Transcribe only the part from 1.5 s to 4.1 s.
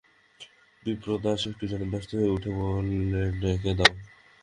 একটু যেন ব্যস্ত হয়ে উঠে বললে, ডেকে দাও।